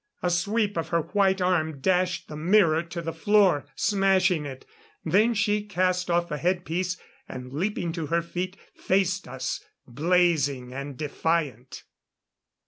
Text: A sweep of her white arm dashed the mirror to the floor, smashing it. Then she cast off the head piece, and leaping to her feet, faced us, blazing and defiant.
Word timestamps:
A 0.23 0.31
sweep 0.31 0.77
of 0.77 0.87
her 0.89 1.01
white 1.01 1.41
arm 1.41 1.79
dashed 1.79 2.27
the 2.27 2.35
mirror 2.35 2.81
to 2.81 3.03
the 3.03 3.13
floor, 3.13 3.67
smashing 3.75 4.47
it. 4.47 4.65
Then 5.05 5.35
she 5.35 5.61
cast 5.61 6.09
off 6.09 6.27
the 6.27 6.37
head 6.37 6.65
piece, 6.65 6.97
and 7.29 7.53
leaping 7.53 7.91
to 7.91 8.07
her 8.07 8.23
feet, 8.23 8.57
faced 8.73 9.27
us, 9.27 9.63
blazing 9.87 10.73
and 10.73 10.97
defiant. 10.97 11.83